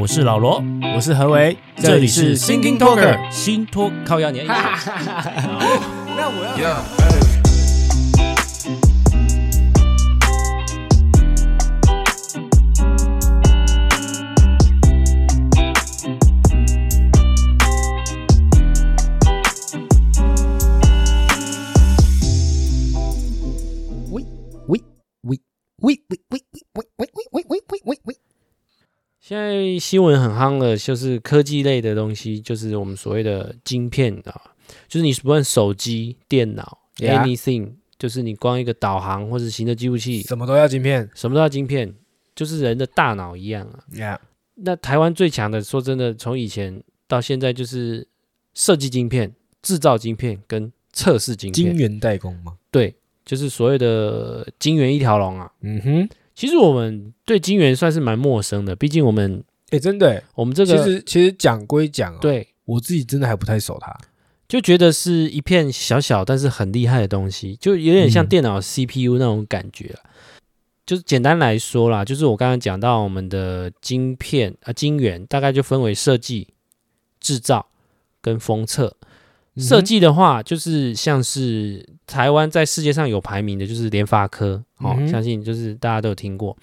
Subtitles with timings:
[0.00, 0.64] 我是老罗，
[0.96, 4.46] 我是何为，这里是 Thinking Talker 新托靠压年。
[4.46, 4.54] 那
[6.30, 6.82] 我要。
[24.10, 24.24] 喂
[24.66, 24.80] 喂
[25.24, 25.38] 喂
[25.82, 27.09] 喂喂喂喂喂喂喂喂喂喂！
[29.30, 34.34] 现在新闻很夯的，就是科技类的东西，就是我们所谓的晶片啊，
[34.88, 41.94] 就是你不论手机、电脑，anything，就是你光一个导航或者行车记录器，什么都要晶片，什么都要晶片，
[42.34, 43.84] 就是人的大脑一样啊。
[43.92, 44.18] Yeah.
[44.56, 48.08] 那台湾最强的，说真的，从以前到现在，就是
[48.54, 52.56] 设计晶片、制造晶片跟测试晶片，晶圆代工吗？
[52.72, 52.92] 对，
[53.24, 55.52] 就是所谓的晶圆一条龙啊。
[55.60, 56.08] 嗯哼。
[56.40, 63.94] 其实我们对金元算是蛮陌生的，毕竟我们，哎，真的，我们这个其实其实讲归讲，对我自己真的还不太熟它，
[64.48, 69.94] 就觉得是一片小小但是很厉害的东西，就有点像电脑 CPU 那种感觉。
[69.94, 70.10] 嗯、
[70.86, 76.48] 就是简单来说啦，就是我刚刚讲到我们的晶片啊，晶圆大概就分为设计、
[77.20, 77.66] 制造
[78.22, 78.96] 跟封测。
[79.60, 86.56] 设计的话，就是像是台湾在世界上有排名的，就是联发科哦，相信就是大家都有听过。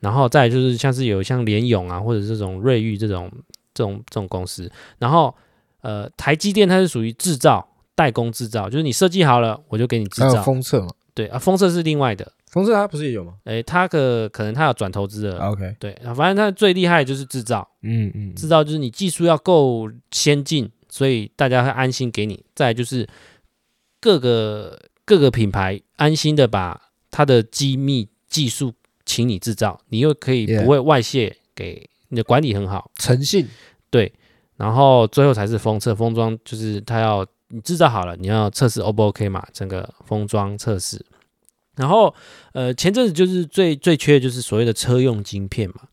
[0.00, 3.30] 然后再就是像是有像联咏啊，或者这种瑞昱这种
[3.74, 4.70] 这种这种公司。
[4.98, 5.34] 然后
[5.82, 10.42] 呃，台积电它是属于制造代工制造，就是你设计好了，我就给你制造。
[10.42, 10.88] 封测嘛？
[11.12, 12.32] 对啊，封测是另外的。
[12.50, 13.34] 封测它不是也有吗？
[13.44, 15.38] 诶，它可可能它有转投资的。
[15.38, 17.68] OK，对，反正它最厉害的就是制造。
[17.82, 20.70] 嗯嗯，制造就是你技术要够先进。
[20.90, 23.08] 所以大家会安心给你，再就是
[24.00, 28.74] 各个各个品牌安心的把它的机密技术
[29.06, 33.46] 请你制造，你又可以不会外泄给你的管理很好，诚信。
[33.88, 34.12] 对，
[34.56, 41.04] 然后最后才是封测封装，就是它要你制造好了，你要测试 O 不 OK 嘛，整个封装测试。
[41.76, 42.14] 然后
[42.52, 45.88] 呃前阵子就是最最缺的就是所谓的车用晶片嘛，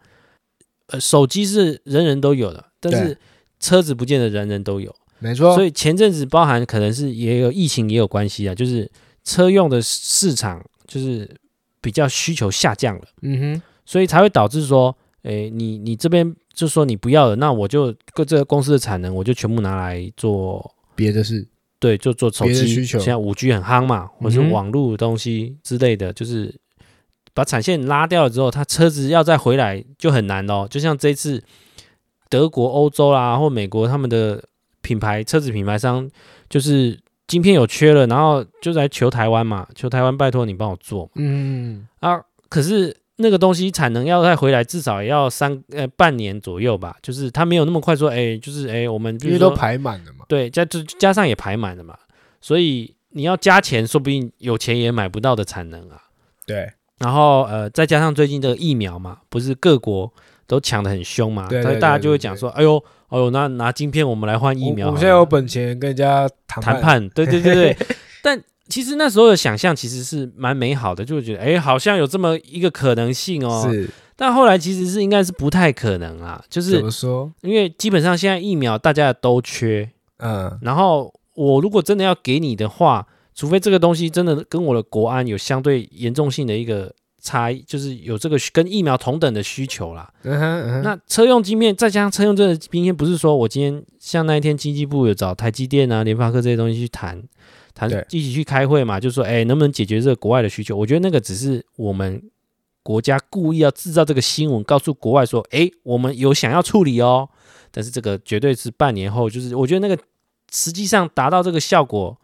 [0.88, 3.18] 呃手机是人人都有的，但是。
[3.60, 5.56] 车子不见得人人都有，没错。
[5.56, 8.90] 所以前阵子包含可能是也有疫情也有关系啊，就是
[9.24, 11.30] 车用的市场就是
[11.82, 21.48] 比较需求下降了，嗯哼，所以才会导致说，诶，你你这边就说你不要了，那我就各这个公司的产能我就全部拿来做别的事，
[21.80, 23.00] 对，就做手机需求。
[23.00, 26.54] 现在五 G 很夯嘛，或是网络东西之类的，就是
[27.34, 30.68] 把产线拉掉了之后，它车子要再回来就很难哦。
[30.70, 31.44] 就像这次。
[32.30, 34.44] 德国、欧洲啦，或美国，他们的
[34.82, 36.10] 品牌车子品牌商
[36.50, 41.10] 就是晶片有缺了，然后就来求台湾嘛，求台湾拜托你帮我做。
[41.16, 46.96] 嗯啊，可是那个东西产能要再回来，至少也要三呃半年左右吧。
[47.02, 50.26] 就是它没有那么快说，哎，就是哎，我们因为都排满了嘛。
[50.28, 51.98] 对，加就加上也排满了嘛，
[52.40, 56.02] 所以你要加钱，说不定有钱也买不到的产能啊。
[56.46, 60.14] 对，然后呃，再加上最近这个疫苗嘛，不是各国。
[60.48, 67.78] 都抢得很凶嘛，所以大家就会讲说：“哎呦，哎呦，那拿晶片，我们来换疫苗。”我们现在有本钱跟人家谈判，谈判，对对对对。
[68.24, 73.68] 但其实那时候的想象其实是蛮美好的，就会觉得哎，好像有这么一个可能性哦。
[73.70, 73.90] 是。
[74.16, 77.32] 但后来其实是应该是不太可能啊，就是怎么说？
[77.42, 80.58] 因为基本上现在疫苗大家都缺，嗯。
[80.62, 86.96] 然后我如果真的要给你的话，除非这个东西真的跟我的国安有相对严重性的一个。
[87.22, 90.14] 差异就是有这个跟疫苗同等的需求啦。
[90.24, 97.22] 嗯哼嗯哼，那车用晶片再加上车用这个晶片，不是说我今天像那一天经济部有找台积电啊、联发科这些东西去谈
[97.74, 100.76] 谈，一起去开会嘛，就说哎，能不能解决这个国外的需求？
[100.78, 102.22] 我觉得那个只是我们
[102.84, 107.28] 国家故意要制造这个新闻，告诉国外说，哎，我们有想要处理哦。
[107.72, 110.02] 但是这个绝对是半年后，就是我觉得那个
[110.54, 112.18] 实际上达到这个效果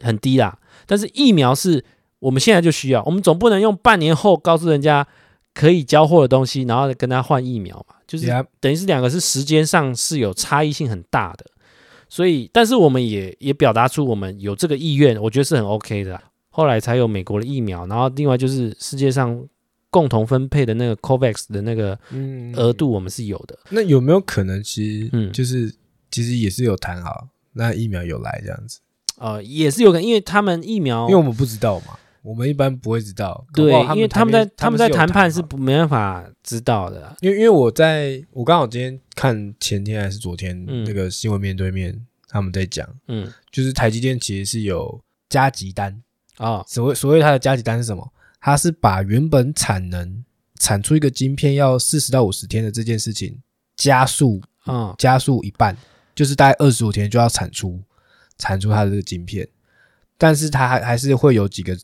[0.00, 0.58] 很低啦。
[0.84, 1.84] 但是疫苗是。
[2.20, 5.06] 我们现在就需要，我们总不能用半年后告诉人家
[5.54, 7.96] 可以交货的东西，然后跟他换疫苗嘛？
[8.06, 8.26] 就是
[8.60, 11.46] 等于是两个是时间上是有差异性很大的，
[12.08, 16.20] 所以，但是我们也也表达出我们有这个意愿，我觉得是很 OK 的。
[16.50, 19.46] 后来才有美国的疫苗，然后另外就是世界上
[19.90, 21.96] 共同分配的那个 COVAX 的那个
[22.56, 23.56] 额度，我们是有的。
[23.70, 25.72] 那有没有可能，其实嗯，就是
[26.10, 28.80] 其实也是有谈好，那疫苗有来这样子？
[29.18, 31.98] 呃，也是有可能，因为他们疫苗，因为我们不知道嘛。
[32.28, 37.16] 我们一般不会知道，对，因为他们在他们在谈判是不没办法知道的。
[37.20, 41.98] 因为因为我在我刚好今天看前天还是昨天那个新闻面对面
[42.28, 46.02] 他们在讲，嗯，就是台积电其实是有加急单
[46.36, 46.62] 啊。
[46.68, 48.12] 所谓所谓它的加急单是什么？
[48.40, 50.22] 它是把原本产能
[50.60, 53.40] 产出一个晶片要四十到五十天的这件事情
[53.74, 55.74] 加速，嗯，加速一半，
[56.14, 57.82] 就是大概二十五天就要产出
[58.36, 59.48] 产出它的这个晶片，
[60.18, 61.74] 但是它还还是会有几个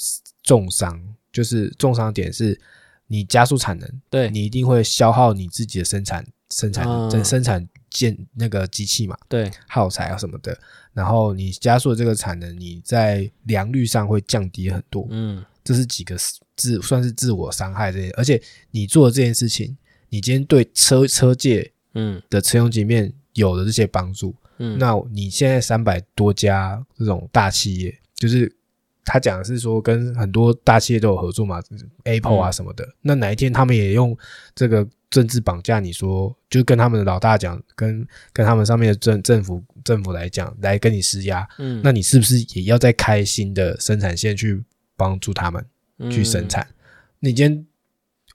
[0.45, 1.03] 重伤，
[1.33, 2.61] 就是重伤点是，
[3.09, 4.31] 你加速产能，对。
[4.31, 10.57] 你一定会消耗你自己的生产生产生、嗯、生产建那个机器嘛，对，耗材啊什么的，
[10.93, 16.17] 然后你加速的这个产能，你在良率上会降低很多，嗯，这是几个
[16.55, 19.77] 自算是自我伤害这些，而且你做的这件事情。
[20.11, 22.23] 你今天对车车界嗯。
[22.31, 28.55] 的车用界面有了这些帮助，嗯，那你现在三百多家这种大企业，就是
[29.05, 31.63] 他讲的是说跟很多大企业都有合作嘛
[32.05, 34.17] ，Apple 啊什么的，嗯，那哪一天他们也用
[34.55, 44.63] 这个政治绑架你说，就跟他们的老大讲，跟跟他们上面的政政府政府来讲，来跟你施压，嗯，那你是不是也要再开新的生产线去
[44.97, 45.65] 帮助他们
[46.11, 46.63] 去生产？
[46.63, 46.75] 嗯，
[47.21, 47.67] 你今天。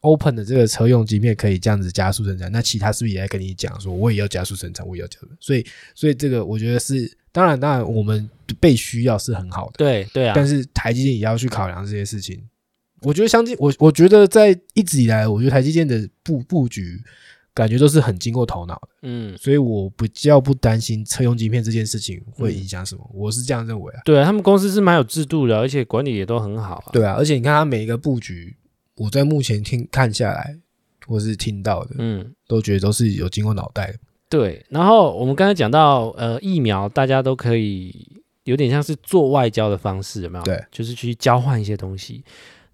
[0.01, 5.27] Open 的这个车用晶片可以这样子加速生产，那其他是不是也在跟你讲说，我也要加速生产，我也要加速？
[5.41, 8.29] 所以，所以这个我觉得是，当然，当然，我们
[8.59, 10.33] 被需要是很好的，对对啊。
[10.35, 12.41] 但是台积电也要去考量这些事情。
[13.01, 17.01] 我觉得相，相我我觉得在一直以来，我觉得台积电的布布局
[17.53, 19.37] 感觉都是很经过头脑的，嗯。
[19.37, 24.01] 所以我比较不担心车用晶片这件事情会影响什么，嗯，我是这样认为啊。
[24.03, 26.89] 对啊，他们公司是蛮有制度的，而且管理也都很好啊。
[26.91, 28.55] 对啊，而且你看他每一个布局。
[28.95, 30.57] 我在目前听看下来，
[31.07, 33.99] 或是听到的，嗯，都觉得都是有经过脑袋的。
[34.29, 40.43] 对，然后我们刚才讲到，呃，疫苗大家都可以有点像是做外交的方式，有没有？
[40.45, 42.23] 对，就是去交换一些东西。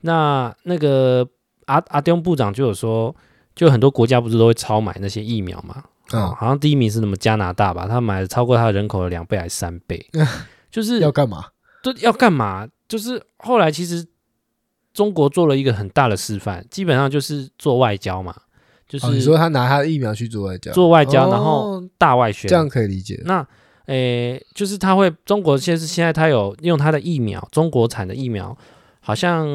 [0.02, 1.28] 那那个
[1.66, 3.16] 阿阿东部长就有说，
[3.56, 5.84] 就很多国家不是都会超买那些疫苗嘛？
[6.12, 7.88] 嗯、哦，好像第一名是什么加拿大吧？
[7.88, 10.06] 他买了超过他人口的两倍还是三倍？
[10.69, 11.46] 就是要干嘛？
[11.81, 12.68] 对，要干嘛？
[12.88, 14.06] 就是后来其实。
[14.96, 18.34] 中国做了一个很大的示范，基本上就是做外交嘛，
[18.88, 23.22] 就是、哦、你说他拿他的疫苗去做外交，做外交，然后大外宣，这样可以理解。
[23.26, 23.46] 那
[23.86, 28.58] 诶，就是他会中国现在现在他有用他的疫苗，中国产的疫苗，
[29.00, 29.48] 好像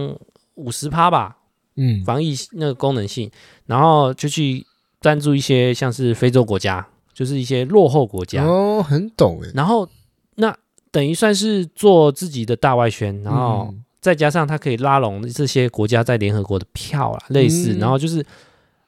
[0.55, 1.37] 五十趴吧，
[1.77, 3.31] 嗯，防疫那个功能性，
[3.67, 4.65] 然后就去
[5.01, 9.51] 赞助一些像是非洲国家，就是一些落后国家哦，很懂诶。
[9.55, 9.89] 然后
[10.37, 10.57] 那
[10.91, 13.69] 等于算是做自己的大外宣，然后。
[13.71, 18.25] 嗯再加上他可以拉拢这些国家在联合国的票啦，类似，然后就是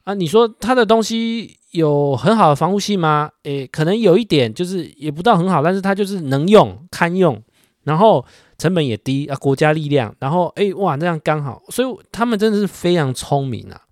[0.04, 3.30] 啊，你说他的东西有很好的防护性吗？
[3.44, 7.40] 诶，可能有一点，就是也不到很好，但是它就是能用、堪用，
[7.84, 8.24] 然后
[8.58, 13.82] 成本也低啊，国家力量，然后诶，哇，那样刚好，所以他们真的是非常聪明啊，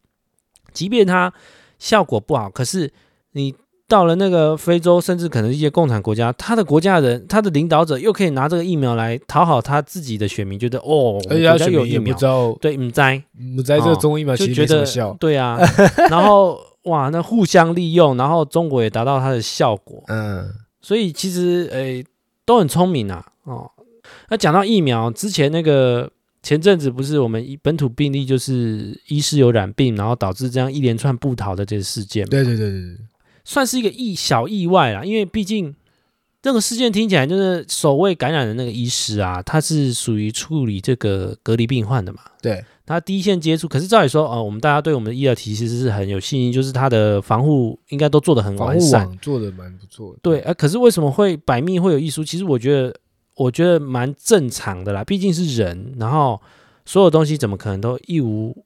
[0.73, 1.33] 即便它
[1.79, 2.93] 效果不好，可是
[3.33, 3.55] 你。
[3.91, 12.17] 到了那个非洲，甚至可能一些共产国家，他的国家人，他的领导者又可以拿这个疫苗来讨好他自己的选民，觉得哦，而且他有疫苗，
[12.61, 13.01] 对，唔知
[13.41, 15.59] 唔知这个中疫苗其实没什么效，哦、对啊，
[16.09, 20.49] 然后哇，那互相利用，然后中国也达到它的效果，嗯，
[20.81, 22.05] 所以其实诶、欸、
[22.47, 23.69] 都很聪明啊，哦，
[24.29, 26.09] 那讲到疫苗之前那个
[26.45, 32.97] 前阵子不是我们本土病例就是医师有染病，然后导致这样一连串不逃的这个事件，对对对对对。
[33.45, 35.75] 算是一个意小意外啦，因为毕竟
[36.43, 42.21] 这个事件听起来就是首位感染的那个医师啊，他是属于处理这个隔离病患的嘛。
[42.41, 50.19] 对，他第一线接触，可是照理说，哦，我们大家对我们的医疗体系是很有信心，就是他的防护应该都做得很完善，做得蛮不错的。
[50.23, 52.25] 对，啊，可是为什么会百密会有一疏？
[52.25, 52.95] 其实我觉得，
[53.37, 56.41] 我觉得蛮正常的啦，毕竟是人，然后
[56.87, 58.57] 所有东西怎么可能都一无。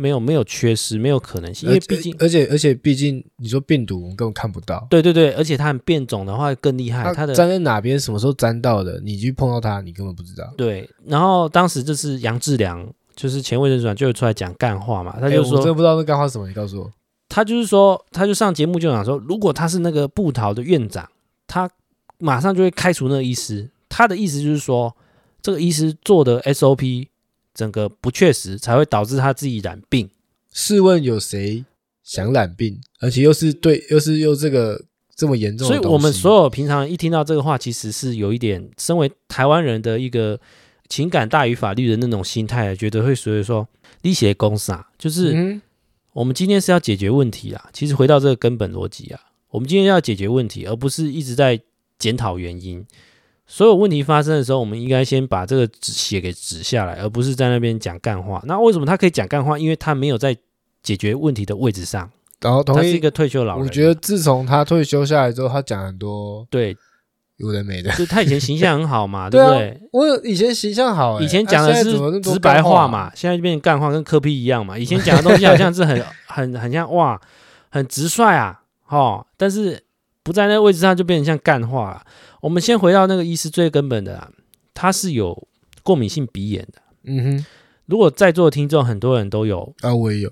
[0.00, 4.86] 没有没有缺失，没有可能性，因为毕竟，而且而且毕竟，你说病毒我们根本看不到。
[4.88, 10.50] 对对对，而且它很变种的话更厉害，它，的粘在哪边，什么时候粘到的，你去碰到它，你根本不知道。
[10.56, 16.90] 对，然后当时就是杨志良，就是前卫生长，就会出来讲干话嘛，他就说，欸、我真不知道那干话是什么，你告诉我。
[17.28, 21.06] 他就是说，他就上节目就讲说，如果他是那个布桃的院长，
[21.46, 21.70] 他
[22.16, 23.68] 马上就会开除那个医师。
[23.90, 24.96] 他的意思就是说，
[25.42, 27.08] 这个医师做的 SOP。
[27.60, 30.08] 整个不确实，才会导致他自己染病。
[30.50, 31.62] 试问有谁
[32.02, 34.82] 想染病，而且又是对，又是又这个
[35.14, 35.68] 这么严重？
[35.68, 40.40] 所以我们所有平常一听到这个话，其实是有一点，身为台湾人的一个
[40.88, 43.68] 情感大于法律的那种心态，觉得会所以说
[44.00, 45.60] 立邪公司啊，就是
[46.14, 47.68] 我们今天是要解决问题啊。
[47.74, 51.60] 其实回到这个根本逻辑啊，我们今天要解决问题，而不是一直在
[51.98, 52.82] 检讨原因。
[53.52, 58.40] 所有问题发生的时候，我们应该先把这个纸写给纸下来，而不是在那边讲干话。
[58.46, 59.58] 那为什么他可以讲干话？
[59.58, 60.36] 因为他没有在
[60.84, 62.08] 解决问题的位置上。
[62.40, 63.64] 然后，他是一个退休老人。
[63.64, 66.76] 我觉得自从他退休下来之后，他讲很多对
[67.38, 67.90] 有的没的。
[67.96, 69.80] 就他以前形象很好嘛， 对不对？
[69.90, 74.78] 我以前形象好，以前讲的是直白话嘛，现在就变成干话，跟科批一样嘛。
[74.78, 77.20] 以前讲的东西 好像是很很很像哇，
[77.68, 78.60] 很直率啊。
[78.86, 79.82] 哈，但是
[80.22, 82.02] 不在那个位置上就变成像干话了。
[82.40, 84.30] 我们先回到那个医师最根本的啊，
[84.74, 85.48] 他是有
[85.82, 86.80] 过敏性鼻炎的。
[87.04, 87.46] 嗯哼，
[87.86, 90.30] 如果在座的听众很多人都有啊，我也有，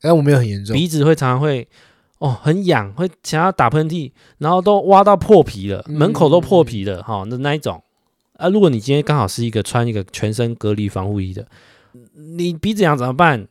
[0.00, 1.66] 但我没有很严重，鼻子会常常会
[2.18, 7.82] 哦很痒，会想要打喷嚏，然后都挖到破皮了，门口都破皮了哈，那那一种
[8.36, 11.46] 啊，如果你今天刚好是一个穿一个全身隔离防护衣的，
[12.36, 13.48] 你鼻子痒怎么办？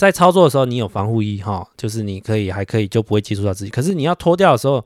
[0.00, 3.70] 在操作的时候，你有防护衣哈，就是你可以还可以就不会接触到自己。
[3.70, 4.82] 可是你要脱掉的时候，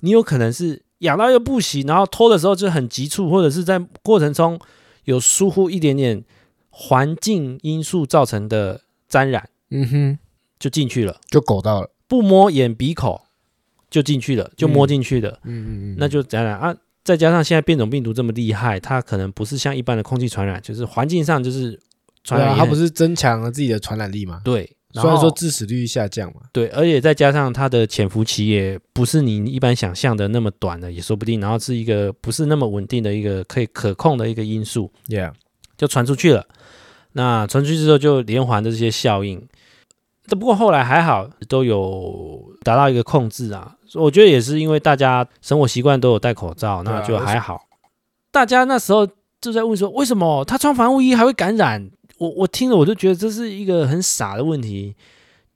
[0.00, 4.58] 你有可能是痒到又不行，然后脱的时候就很急促，或者是在过程中
[5.04, 6.24] 有疏忽一点点
[6.70, 10.18] 环境因素造成的沾染，嗯哼，
[10.58, 13.20] 就进去了，就狗到了，不摸眼鼻口
[13.90, 16.74] 就进去了，就摸进去的，嗯嗯嗯，那就沾染啊。
[17.04, 21.78] 再加上现在变种病毒这么厉害，它可能不是像一般的空气传染，就是环境上就是。
[22.24, 24.40] 传染，它不是增强了自己的传染力吗？
[24.42, 26.40] 对，虽然说致死率下降嘛。
[26.52, 31.40] 对，而且再加上它的潜伏期也不是你一般想象的那么短的，也说不定。
[31.40, 35.32] 然后是一个不是那么稳定的一个可以可控的一个因素，Yeah，
[35.76, 36.46] 就传出去了。
[37.12, 39.46] 那传出去之后就连环的这些效应，
[40.26, 43.76] 这不过后来还好，都有达到一个控制啊。
[43.94, 47.66] 我觉得也是因为大家生活习惯都有戴口罩，那就还好。
[48.32, 49.06] 大家那时候
[49.40, 51.88] 就在问说，为什么他穿防护衣还会感染？
[52.18, 54.94] 我我听了我就觉得这是一个很傻的问题，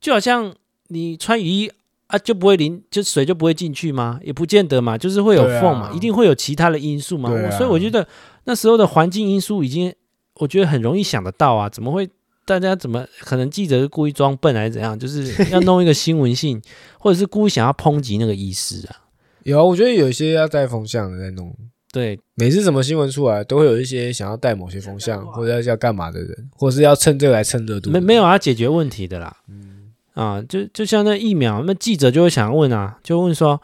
[0.00, 0.54] 就好像
[0.88, 1.70] 你穿雨衣
[2.08, 4.18] 啊就不会淋，就水就不会进去吗？
[4.22, 7.30] 也不见得嘛，就是会有缝嘛，啊、一定会有其他的因素嘛。
[7.30, 8.06] 啊、所以我觉得
[8.44, 9.94] 那时候的环境因素已经，
[10.34, 11.68] 我觉得很容易想得到啊。
[11.68, 12.08] 怎么会
[12.44, 14.98] 大家怎么可能记者是故意装笨还是怎样？
[14.98, 16.60] 就是 要弄一个新闻性，
[16.98, 19.04] 或者是故意想要抨击那个医师啊？
[19.44, 21.54] 有啊，我觉得有一些要带风向的在弄。
[21.90, 27.90] 对，每次什么新闻出来，都会有一些想要带某些风向，或者要要干嘛的人，或是要趁这个来蹭热度。
[27.90, 29.37] 没没有要解决问题的啦。
[29.49, 33.61] 嗯啊，就就像那疫苗，那记者就会想问啊，就问说，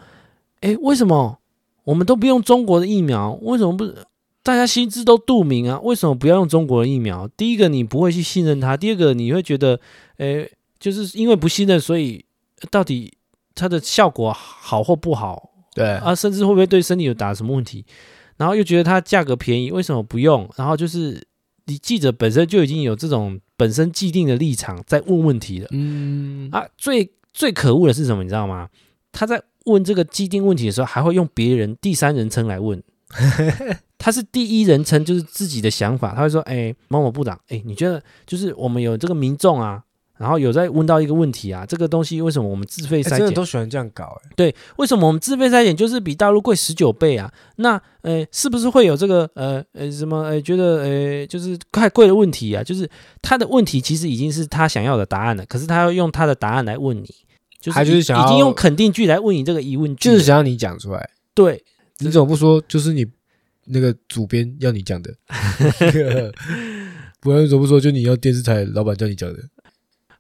[0.61, 1.39] 哎，为什么
[1.85, 3.33] 我们都不用中国的疫苗？
[3.43, 3.93] 为什么不？
[4.43, 7.27] 大家心知都肚明啊，为什么不要用中国的疫苗？
[7.37, 9.81] 第一个，你不会去信任它；第二个，你会觉得，
[10.19, 12.25] 哎，就是因为不信任，所以
[12.71, 13.15] 到底
[13.55, 15.51] 它的效果好或不好？
[15.75, 17.85] 对啊，甚至会不会对身体有打什么问题？
[18.37, 20.49] 然后又觉得它价格便宜，为什么不用？
[20.57, 21.27] 然后就是
[21.67, 25.69] 你记者本身就已经有这种本身既定的立场在问问题了。
[25.73, 28.23] 嗯啊，最最可恶的是什么？
[28.23, 28.69] 你知道吗？
[29.13, 32.83] 他在问这个既定问题的时候，还会用别人第三人称来问。
[33.97, 36.13] 他是第一人称，就是自己的想法。
[36.15, 39.83] 他会说：“哎，某某部长，哎，你觉得就是我们有这个民众啊？”
[40.17, 43.19] 然后有在问到一个问题啊，这个东西为什么我们自费筛检？
[43.19, 44.31] 真的都喜欢这样搞哎。
[44.37, 47.33] 对，为什么我们自费筛检就是比大陆贵十九倍啊？
[47.57, 52.63] 那呃，是不是会有这个呃呃什么呃觉得呃就是太贵的问题啊？
[52.63, 52.89] 就是
[53.23, 57.13] 他的问题其实已经是他想要的答案了，可是他要用他的答案来问你，
[57.61, 61.11] 就是已经用肯定句来问你这个疑问句，就是想要你讲出来。
[61.35, 61.61] 对，
[61.99, 62.63] 你怎么不说？
[62.69, 63.05] 就是你
[63.67, 65.13] 那个主编要你讲的，
[67.21, 67.81] 不然怎么不说？
[67.81, 69.41] 就你要电视台老板叫你讲的。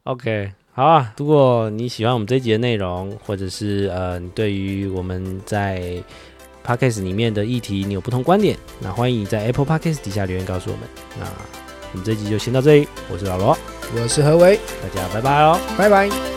[0.05, 1.15] OK，好啊。
[1.17, 5.97] 如果你喜欢我们这一集的内容，或者是呃，你对于我们在
[6.63, 10.87] Podcast 里面的议题，你有不同观点，那欢迎你在 Apple Podcast 底下留言告诉我们。
[11.19, 11.25] 那
[11.93, 13.57] 我们这一集就先到这里，我是老罗，
[13.95, 16.34] 我是何为，大家拜拜喽，拜拜。